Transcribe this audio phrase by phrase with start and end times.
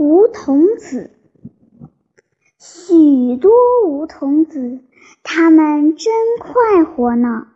[0.00, 1.10] 梧桐子，
[2.58, 3.52] 许多
[3.84, 4.80] 梧桐子，
[5.22, 7.48] 他们真快活呢。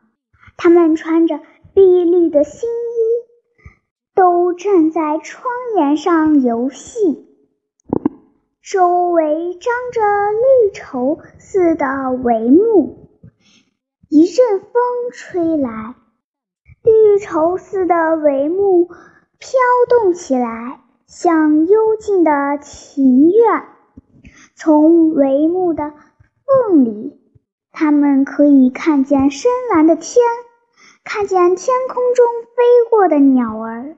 [0.59, 1.41] 他们穿着
[1.72, 3.03] 碧绿的新衣，
[4.15, 7.26] 都站在窗沿上游戏。
[8.61, 10.03] 周围张着
[10.33, 13.08] 绿绸似的帷幕，
[14.11, 14.71] 一阵风
[15.15, 15.95] 吹来，
[16.83, 18.88] 绿绸似的帷幕
[19.38, 23.65] 飘动起来，像幽静的庭院。
[24.55, 25.93] 从帷幕的
[26.69, 27.21] 缝里，
[27.73, 30.25] 他们可以看见深蓝的天，
[31.05, 32.25] 看见天空中
[32.57, 33.97] 飞过的鸟儿。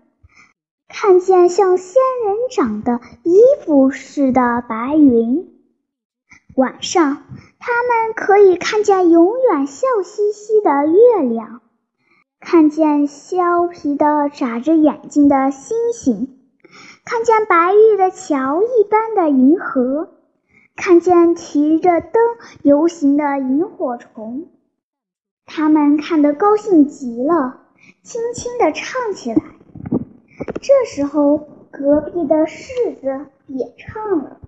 [0.88, 5.48] 看见像仙人掌的衣服似的白云，
[6.54, 7.24] 晚上
[7.58, 11.60] 他们可以看见永远笑嘻嘻的月亮，
[12.40, 16.35] 看见削皮的眨着眼睛的星星，
[17.06, 20.08] 看见白玉的桥一般的银河，
[20.74, 22.20] 看见提着灯
[22.62, 24.48] 游行的萤火虫。
[25.44, 27.60] 他们看得高兴极了，
[28.02, 29.40] 轻轻地唱起来。
[30.60, 31.38] 这时候，
[31.70, 34.40] 隔壁的柿子也唱了，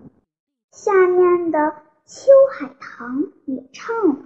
[0.73, 4.17] 下面的秋海棠也唱了，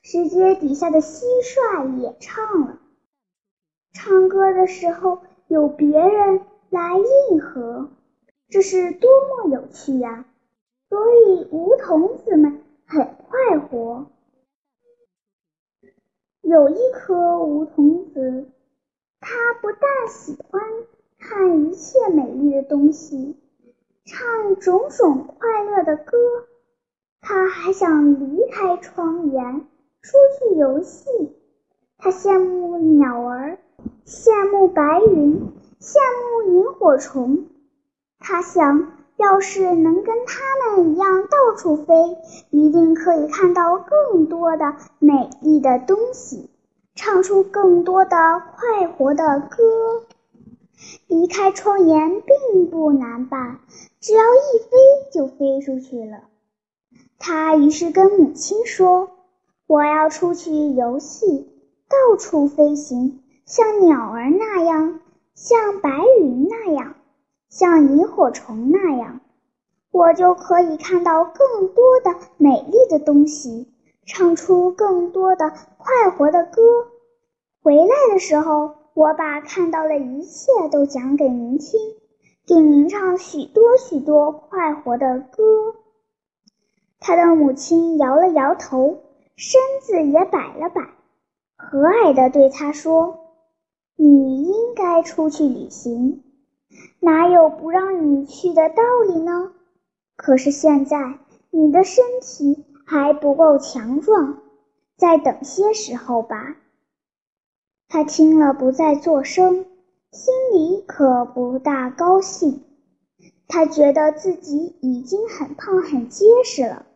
[0.00, 2.78] 石阶底下的蟋蟀也唱了。
[3.92, 6.40] 唱歌的时候有别人
[6.74, 6.98] 来
[7.30, 7.88] 应和，
[8.48, 10.26] 这是多么有趣呀！
[10.88, 14.06] 所以梧桐子们很快活。
[16.42, 18.48] 有一颗梧桐子，
[19.20, 20.60] 它不但喜欢。
[21.20, 23.36] 看一切美丽的东西，
[24.04, 26.18] 唱种种快乐的歌。
[27.20, 29.60] 它还想离开窗沿，
[30.02, 31.08] 出去游戏。
[31.96, 33.58] 他羡慕鸟儿，
[34.04, 35.52] 羡慕白云，
[35.84, 37.44] 羡慕萤火虫。
[38.18, 42.16] 他想要是能跟他们一样到处飞，
[42.48, 46.48] 一定可以看到更多的美丽的东西，
[46.94, 48.16] 唱出更多的
[48.56, 50.06] 快活的歌。
[51.06, 53.58] 离开窗沿并不难办，
[54.00, 54.76] 只要一飞
[55.12, 56.22] 就飞出去了。
[57.18, 59.10] 他于是跟母亲说
[59.68, 61.52] ：“我要出去游戏，
[61.90, 65.00] 到处飞行，像鸟儿那样，
[65.34, 65.90] 像白
[66.20, 66.94] 云那样，
[67.48, 69.20] 像萤火虫那样，
[69.90, 73.72] 我就可以看到更多的美丽的东西，
[74.06, 76.62] 唱出更多的快活的歌。
[77.62, 81.80] 回来的时候。”我把看到的一切都讲给您听，
[82.46, 85.74] 给您唱许多许多快活的歌。
[87.00, 89.00] 他的母亲摇了摇头，
[89.34, 90.82] 身子也摆了摆，
[91.56, 93.18] 和蔼地对他说
[93.96, 96.22] ：“你应该出去旅行，
[97.00, 99.52] 哪有不让你去的道理呢？
[100.16, 101.18] 可是现在
[101.50, 104.42] 你的身体还不够强壮，
[104.96, 106.56] 再等些时候吧。”
[107.88, 109.66] 他听了不再作声，
[110.10, 112.62] 心里可不大高兴。
[113.46, 116.86] 他觉得自己已经很胖很结实了，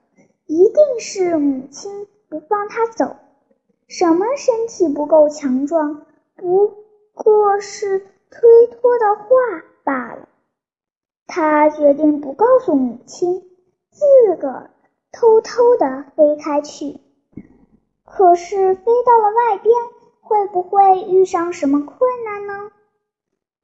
[0.46, 3.16] 一定是母亲不放他走。
[3.86, 6.02] 什么身体不够强壮，
[6.34, 6.72] 不
[7.18, 7.98] 不过是
[8.30, 9.26] 推脱的话
[9.84, 10.28] 罢了。
[11.26, 13.42] 他决定不告诉母亲，
[13.90, 14.70] 自个儿
[15.12, 17.00] 偷偷地飞开去。
[18.04, 19.74] 可是飞到了外边。
[20.20, 22.70] 会不会遇上什么困难呢？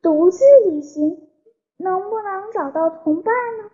[0.00, 1.28] 独自旅行
[1.76, 3.70] 能不能找到同伴呢？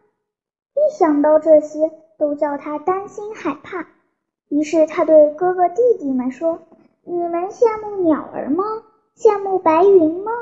[0.74, 3.86] 一想到这些，都叫他担心害怕。
[4.48, 6.58] 于是他对哥哥弟弟们说
[7.06, 8.64] ：“你们羡慕鸟儿吗？
[9.20, 10.32] 羡慕白云吗？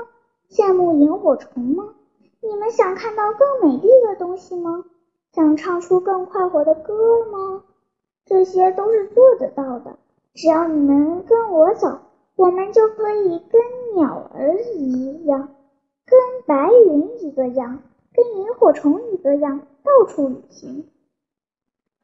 [0.49, 1.95] 羡慕萤火虫吗？
[2.41, 4.85] 你们想看到更美丽的东西吗？
[5.33, 7.65] 想唱出更快活的歌吗？
[8.25, 9.97] 这些都是做得到的，
[10.33, 11.99] 只要你们跟我走。”
[12.39, 13.61] 我们就可以跟
[13.97, 15.49] 鸟儿一样，
[16.07, 16.17] 跟
[16.47, 17.83] 白云一个样，
[18.15, 20.87] 跟萤火虫一个样，到处旅行。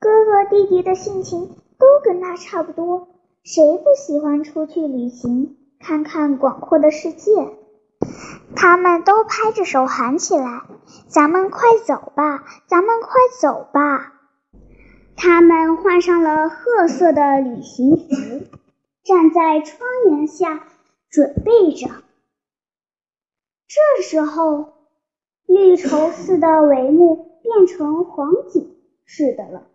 [0.00, 3.06] 哥哥弟弟的性情都跟他差不多，
[3.44, 5.56] 谁不喜欢出去旅行，
[5.86, 7.30] 看看广阔的世界？
[8.56, 10.62] 他们都拍着手喊起来
[11.08, 14.14] ：“咱们快走吧，咱们快走吧！”
[15.14, 18.46] 他们换上了褐色的旅行服。
[19.04, 20.66] 站在窗檐下
[21.10, 21.90] 准备着。
[23.68, 24.72] 这时候，
[25.44, 29.66] 绿绸似的帷幕变成黄锦似的了，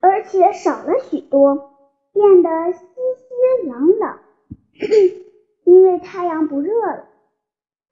[0.00, 1.70] 而且少了许多，
[2.12, 4.18] 变得稀稀朗朗。
[5.64, 7.06] 因为太阳不热了，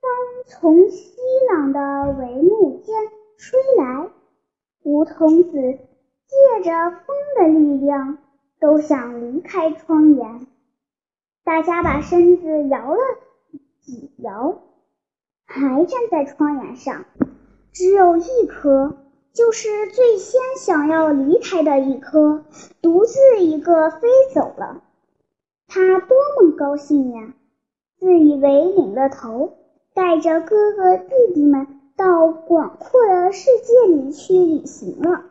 [0.01, 0.11] 风
[0.47, 1.17] 从西
[1.51, 2.95] 朗的帷幕间
[3.37, 4.11] 吹来，
[4.83, 8.19] 梧桐子借着风的力量，
[8.61, 10.47] 都想离开窗沿。
[11.45, 13.01] 大家把身子摇了
[13.81, 14.63] 几摇，
[15.45, 17.05] 还站在窗沿上。
[17.73, 18.97] 只有一颗，
[19.33, 22.45] 就是最先想要离开的一颗，
[22.83, 24.83] 独自一个飞走了。
[25.75, 27.33] 他多么高兴呀！
[27.99, 29.55] 自以为领了头，
[29.95, 31.67] 带着哥哥弟弟们
[31.97, 35.25] 到广阔的世界里去旅行了。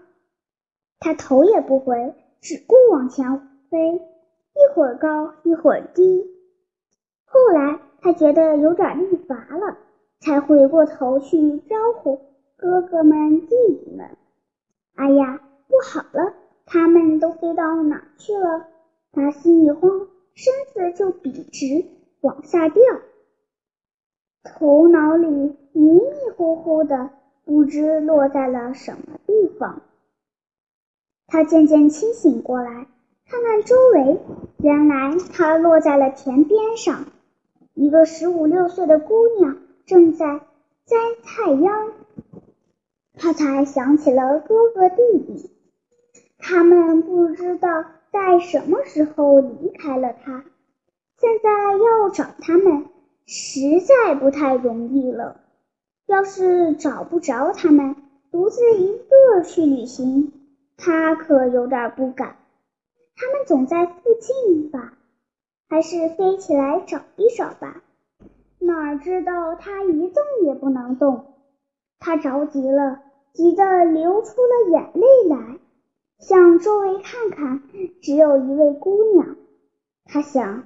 [1.00, 6.26] 他头也不回，只顾往前飞，一会儿高，一会儿低。
[7.26, 9.78] 后来他觉得有点力乏了，
[10.22, 12.20] 才回过头去招呼。
[12.58, 13.48] 哥哥们、弟
[13.86, 14.18] 弟们，
[14.96, 16.34] 哎呀，不好了！
[16.66, 18.66] 他们都飞到哪去了？
[19.12, 20.08] 他心里慌，
[20.42, 21.86] 身子就笔直
[22.22, 22.84] 往下掉，
[24.44, 25.28] 头脑里
[25.72, 26.02] 迷迷
[26.36, 27.12] 糊糊的，
[27.46, 29.84] 不知落在了什么地方。
[31.28, 32.88] 他渐渐清醒过来，
[33.28, 34.20] 看看周围，
[34.58, 37.06] 原来他落在了田边上。
[37.76, 40.42] 一个十五六岁的姑娘正在
[40.88, 41.92] 摘菜秧。
[43.14, 45.52] 他才想起了哥哥弟弟，
[46.40, 50.44] 他们不知道在什么时候离开了他，
[51.18, 52.88] 现在要找他们
[53.26, 55.40] 实在不太容易了。
[56.08, 57.96] 要是找不着他们，
[58.32, 60.34] 独自一个去旅行，
[60.76, 62.36] 他可有点不敢。
[63.16, 64.94] 他们总在附近吧？
[65.70, 67.82] 还是飞起来找一找吧？
[68.60, 71.26] 哪知道他一动也不能动，
[72.00, 73.00] 他着急了。
[73.34, 75.58] 急得流出了眼泪来，
[76.22, 77.62] 向周围看看，
[78.02, 79.36] 只有一位姑娘。
[80.06, 80.64] 他想，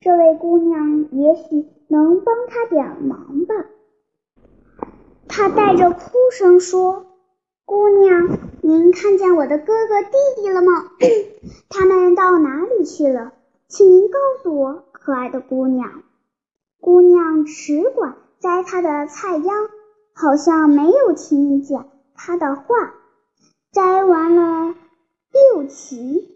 [0.00, 3.54] 这位姑娘也许能帮他点忙吧。
[5.26, 6.00] 他带着哭
[6.32, 7.06] 声说
[7.64, 10.90] ：“姑娘，您看见我的哥哥弟弟了吗？
[11.68, 13.32] 他们到哪里去了？
[13.66, 16.02] 请您告诉我，可爱的姑娘。”
[16.80, 19.68] 姑娘只管摘她的菜秧，
[20.14, 21.84] 好像没有听见。
[22.14, 22.94] 他的话，
[23.72, 24.74] 摘完了
[25.52, 26.28] 六齐，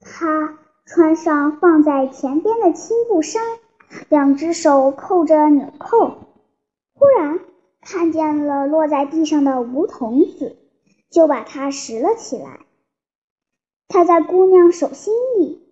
[0.00, 3.42] 他穿上放在前边的青布衫，
[4.08, 6.18] 两只手扣着纽扣。
[6.94, 7.40] 忽然
[7.80, 10.56] 看见了落在地上的梧桐子，
[11.10, 12.60] 就把它拾了起来。
[13.86, 15.62] 他在姑娘手心里，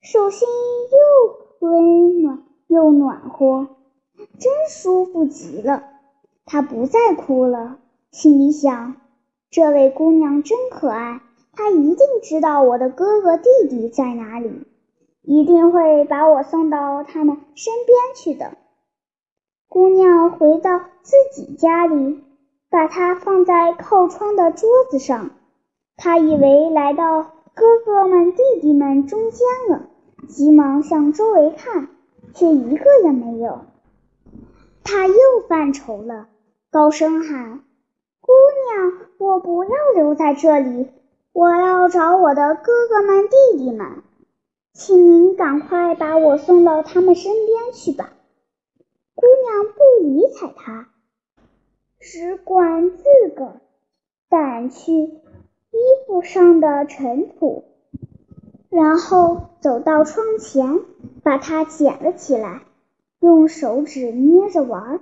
[0.00, 0.48] 手心
[0.90, 3.68] 又温暖又暖和，
[4.38, 5.82] 真舒服极了。
[6.44, 7.78] 他不再哭了。
[8.12, 8.96] 心里想，
[9.50, 11.20] 这位姑娘真可爱，
[11.56, 14.66] 他一定知道我的哥哥弟弟在哪里，
[15.22, 18.58] 一定会把我送到他们身边去的。
[19.68, 22.22] 姑娘回到自己家里，
[22.70, 25.30] 把它放在靠窗的桌子上。
[25.96, 27.22] 她以为来到
[27.54, 29.88] 哥哥们弟弟们中间了，
[30.28, 31.88] 急忙向周围看，
[32.34, 33.60] 却一个也没有。
[34.84, 35.14] 她又
[35.48, 36.28] 犯愁了，
[36.70, 37.60] 高声喊。
[38.20, 38.32] 姑
[38.68, 40.88] 娘，我不要留在这里，
[41.36, 44.02] 我要找我的哥哥们、弟弟们，
[44.72, 48.14] 请您赶快把我送到他们身边去吧。
[49.14, 50.88] 姑娘不理睬他，
[52.00, 53.04] 只管自
[53.36, 53.60] 个
[54.30, 57.64] 掸去衣服上的尘土，
[58.70, 60.80] 然后走到窗前，
[61.22, 62.62] 把它捡了起来，
[63.20, 65.00] 用手指捏着玩儿。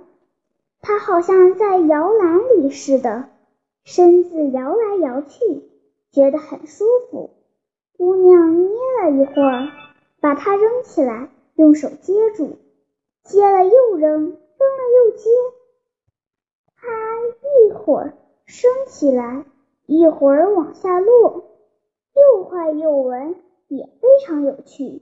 [0.81, 3.29] 他好像在摇篮里似的，
[3.85, 5.39] 身子摇来摇去，
[6.15, 7.31] 觉得很舒服。
[7.97, 9.67] 姑娘捏了一会儿，
[10.21, 12.55] 把它扔起来，用手接住，
[13.25, 14.37] 接了又扔，扔了
[14.95, 15.29] 又接。
[16.77, 16.87] 它
[17.67, 18.13] 一会儿
[18.45, 19.43] 升起来，
[19.87, 21.43] 一会儿往下落，
[22.15, 23.35] 又快又稳，
[23.67, 25.01] 也非常有趣。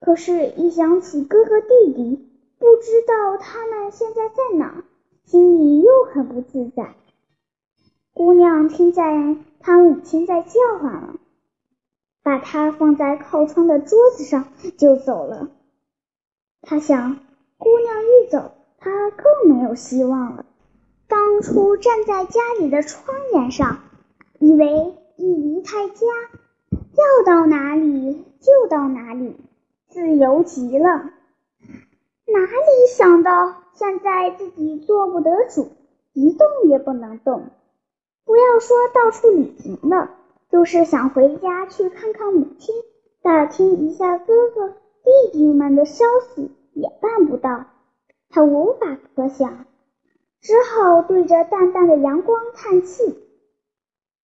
[0.00, 2.30] 可是，一想起哥哥弟弟，
[2.60, 4.84] 不知道他们现在在哪。
[5.24, 6.94] 心里又很不自在。
[8.18, 11.20] 姑娘听见她母亲在叫唤了，
[12.24, 15.50] 把它放在靠窗的桌子上就走了。
[16.60, 17.20] 她想，
[17.58, 20.46] 姑娘一走，她更没有希望了。
[21.06, 23.78] 当初站在家里的窗沿上，
[24.40, 26.06] 以为一离开家，
[26.72, 29.36] 要到哪里就到哪里，
[29.86, 30.88] 自由极了。
[32.26, 33.54] 哪里想到？
[33.74, 35.68] 现在自己做不得主，
[36.14, 37.44] 一动也不能动。
[38.60, 40.10] 说到处旅行了，
[40.50, 42.74] 就是想回家去看看母亲，
[43.22, 47.64] 打听一下哥哥弟弟们的消息，也办不到。
[48.30, 49.64] 他无法可想，
[50.40, 53.18] 只好对着淡淡的阳光叹气。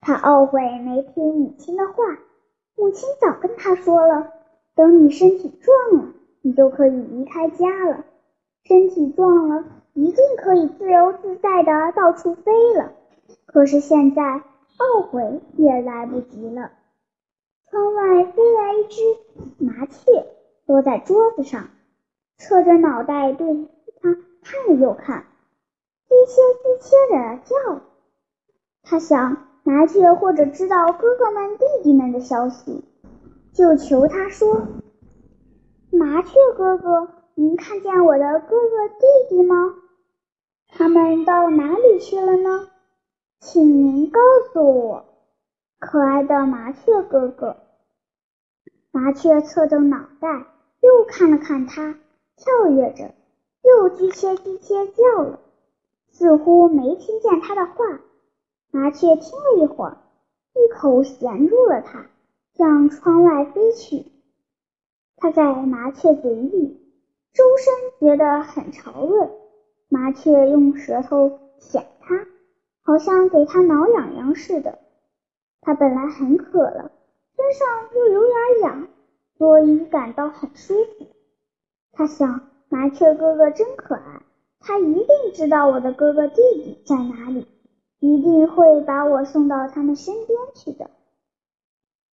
[0.00, 2.18] 他懊悔没听母亲的话，
[2.76, 4.28] 母亲早跟他说了，
[4.74, 6.12] 等你身体壮了，
[6.42, 8.04] 你就可以离开家了。
[8.64, 9.64] 身体壮了，
[9.94, 12.92] 一定可以自由自在的到处飞了。
[13.54, 14.42] 可是现在
[14.78, 16.72] 懊悔也来不及了。
[17.70, 20.26] 窗外飞来一只麻雀，
[20.66, 21.68] 落在桌子上，
[22.36, 23.68] 侧着脑袋对
[24.02, 25.26] 他看了又看，
[26.08, 27.82] 叽切叽切的叫。
[28.82, 32.82] 他想，麻雀或者知道哥哥们弟弟们的消息，
[33.52, 34.66] 就求他说
[35.96, 39.76] ：“麻雀哥哥，您看见我的哥哥弟弟吗？
[40.66, 42.68] 他们到哪里去了呢？
[43.44, 44.18] 请您告
[44.50, 45.04] 诉我，
[45.78, 47.58] 可爱的麻雀哥哥。”
[48.90, 50.46] 麻雀侧着脑袋，
[50.80, 51.94] 又看了看他，
[52.36, 53.14] 跳跃着，
[53.62, 55.40] 又叽切叽切叫了，
[56.10, 58.00] 似乎没听见他的话。
[58.70, 59.98] 麻雀听了一会儿，
[60.54, 62.06] 一口衔住了它，
[62.54, 64.06] 向窗外飞去。
[65.16, 66.80] 它在麻雀嘴里，
[67.34, 69.30] 周身觉得很潮润。
[69.90, 72.26] 麻雀用舌头舔它，
[72.84, 74.78] 好像给他挠痒痒似的。
[75.60, 76.92] 他本来很渴了。
[77.36, 78.88] 身上又有点痒，
[79.36, 81.06] 所以感到很舒服。
[81.90, 84.22] 他想，麻雀哥哥真可爱，
[84.60, 87.48] 他一定知道我的哥哥弟弟在哪里，
[87.98, 90.88] 一定会把我送到他们身边去的。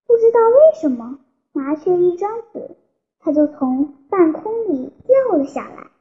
[0.08, 1.20] 不知道为什么，
[1.54, 2.76] 麻雀一张嘴，
[3.20, 5.92] 它就从半空里掉了下来。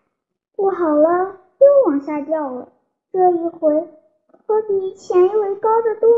[0.56, 2.72] 不好了，又往下掉了。
[3.12, 3.86] 这一回
[4.50, 6.10] 可比前一回高得多，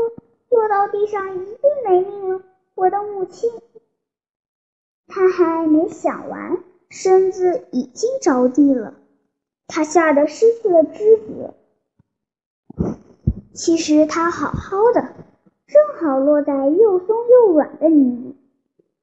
[0.49, 2.41] 落到地上一定没命了。
[2.73, 3.51] 我的母亲，
[5.05, 6.57] 他还没想完，
[6.89, 8.95] 身子已经着地了。
[9.67, 11.53] 他吓得失去了知觉。
[13.53, 15.13] 其实他好好的，
[15.67, 18.35] 正好落在又松又软的泥里。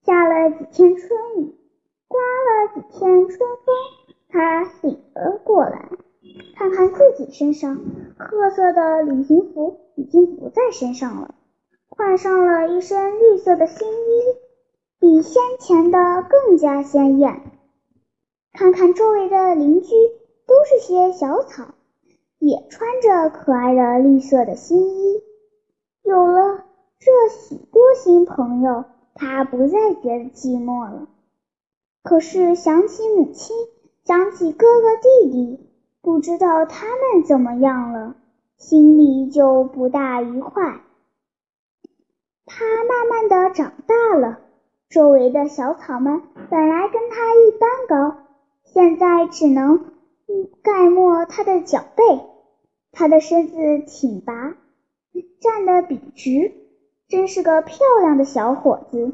[0.02, 1.54] 下了几天春雨，
[2.08, 3.74] 刮了几天春风，
[4.28, 5.88] 他醒了过来，
[6.56, 7.76] 看看自己身上
[8.18, 11.34] 褐色的旅行服已经不在身上了。
[11.88, 14.22] 换上了一身绿色的新衣，
[14.98, 17.40] 比先前的更加鲜艳。
[18.52, 19.94] 看看周围的邻居，
[20.46, 21.74] 都是些小草，
[22.38, 25.22] 也穿着可爱的绿色的新衣。
[26.02, 26.64] 有了
[26.98, 31.08] 这许多新朋友，他不再觉得寂寞了。
[32.02, 33.54] 可是想起母亲，
[34.04, 35.69] 想起哥哥弟弟，
[36.02, 38.14] 不知道他们怎么样了，
[38.56, 40.80] 心里就不大愉快。
[42.46, 44.40] 他慢慢的长大了，
[44.88, 48.16] 周围的小草们本来跟他一般高，
[48.64, 49.84] 现在只能
[50.62, 52.04] 盖没他的脚背。
[52.92, 54.56] 他的身子挺拔，
[55.40, 56.52] 站得笔直，
[57.08, 59.12] 真是个漂亮的小伙子。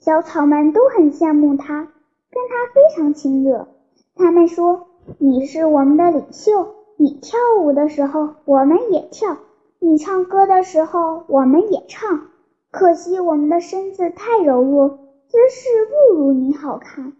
[0.00, 1.84] 小草们都很羡慕他，
[2.30, 3.68] 跟他非常亲热。
[4.16, 9.38] 他们说：“你是我们的领袖，你跳舞的时候我们也跳，
[9.78, 12.28] 你唱歌的时候我们也唱。”
[12.72, 14.98] 可惜我们的身子太柔弱，
[15.28, 17.12] 姿势不如你好看；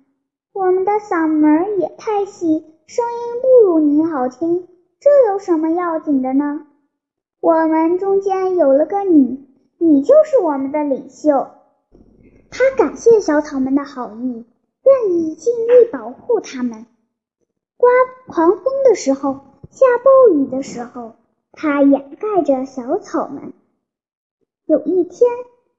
[0.53, 4.67] 我们的嗓门也太细，声音不如你好听。
[5.01, 6.67] 这有什么要紧的呢？
[7.41, 9.47] 我们中间有了个你，
[9.79, 11.47] 你就是我们的领袖。
[12.51, 14.45] 他感谢小草们的好意，
[14.85, 16.87] 愿意尽力保护他们。
[17.77, 17.91] 刮
[18.27, 19.41] 狂风的时候，
[19.71, 21.13] 下暴雨的时候，
[21.53, 23.53] 它掩盖着小草们。
[24.65, 25.31] 有一天，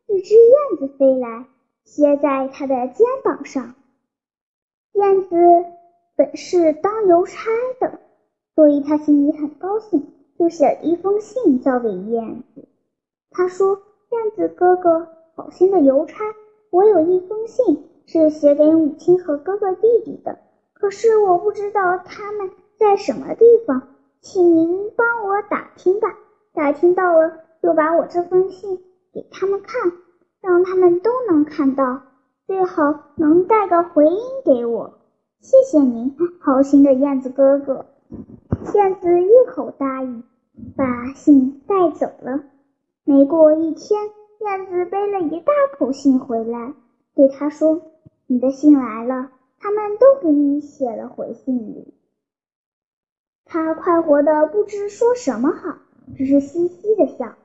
[0.07, 1.45] 一只燕子飞来，
[1.83, 3.75] 歇在他的肩膀上。
[4.93, 5.35] 燕子
[6.15, 7.49] 本是当邮差
[7.79, 7.99] 的，
[8.55, 12.67] 所以他心里很高兴，就写了一封信交给燕子。
[13.31, 16.23] 他说：“燕子哥哥，好心的邮差，
[16.69, 20.39] 我有一封信是写给母亲和哥哥弟弟的，
[20.79, 23.81] 可是我不知道他们在什么地方，
[24.21, 26.09] 请您帮我打听吧。
[26.53, 28.77] 打听到了。”就把我这封信
[29.11, 29.91] 给他们看，
[30.41, 32.03] 让他们都能看到，
[32.45, 34.99] 最好能带个回音给我。
[35.41, 37.87] 谢谢您，好心的燕子哥哥。
[38.75, 40.23] 燕子一口答应，
[40.77, 42.43] 把信带走了。
[43.03, 43.99] 没过一天，
[44.41, 46.73] 燕子背了一大口信回来，
[47.15, 47.81] 对他说
[48.27, 51.93] ：“你的信来了，他们都给你写了回信里。”
[53.45, 55.77] 他快活的不知说什么好，
[56.15, 57.35] 只是嘻嘻的笑。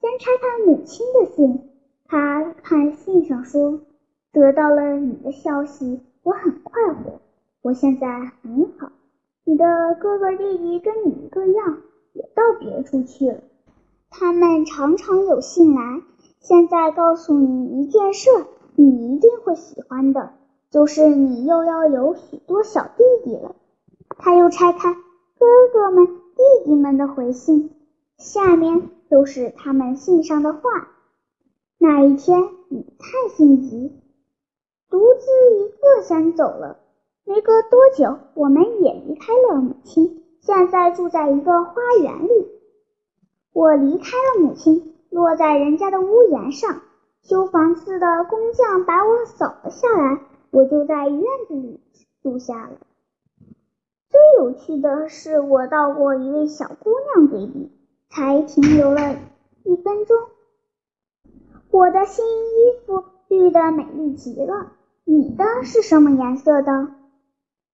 [0.00, 1.70] 先拆开母亲的信，
[2.04, 3.80] 他看信上说
[4.32, 7.20] ：“得到了你的消息，我很快活。
[7.62, 8.92] 我现在很好。
[9.44, 11.78] 你的哥哥弟弟跟你一个样，
[12.12, 13.40] 也到别处去了。
[14.10, 16.02] 他们常常有信来。
[16.40, 18.28] 现在告诉你一件事，
[18.74, 20.34] 你一定会喜欢的，
[20.70, 23.54] 就是你又要有许多小弟弟了。
[24.18, 27.70] 他又拆开哥哥们、弟弟们的回信，
[28.18, 30.60] 下面都是他们信上的话。
[31.78, 33.92] 那一天，你太心急，
[34.90, 35.26] 独自
[35.58, 36.78] 一个先走了。
[37.24, 42.48] 没隔多久，我们也离开了母亲，现在住在一个花园里。
[43.52, 44.92] 我离开了母亲。
[45.08, 46.82] 落在人家的屋檐上，
[47.22, 50.20] 修房子的工匠把我扫了下来，
[50.56, 51.80] 我就在院子里
[52.22, 52.78] 住下了。
[54.08, 57.70] 最有趣的是，我到过一位小姑娘嘴里，
[58.08, 59.18] 才停留了
[59.64, 60.16] 一分钟。
[61.70, 64.72] 我的新衣服绿的美丽极了，
[65.04, 66.88] 你的是什么颜色的？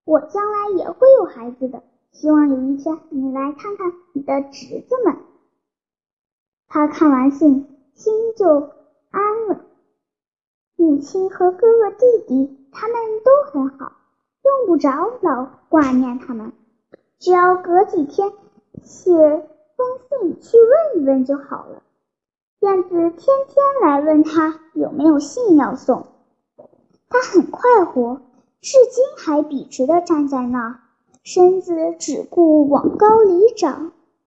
[0.03, 5.15] 我将来也会有孩子的，希望有一天你来看看你的侄子们。
[6.67, 8.71] 他看完信，心就
[9.09, 9.61] 安了。
[10.75, 13.93] 母亲和哥哥弟弟他们都很好，
[14.43, 16.51] 用不着老挂念他们，
[17.19, 18.31] 只要隔几天
[18.81, 21.83] 写封信去问一问就好了。
[22.59, 23.11] 燕子天
[23.47, 26.07] 天来问他有没有信要送，
[27.09, 28.21] 他很快活，
[28.61, 30.79] 至今还笔直地站在那儿，
[31.23, 33.91] 身子只顾往高里长。